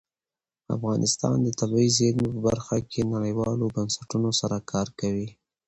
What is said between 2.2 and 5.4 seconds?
په برخه کې نړیوالو بنسټونو سره کار کوي.